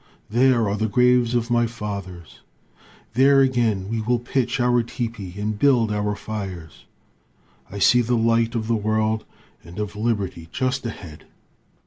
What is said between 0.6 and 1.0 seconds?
are the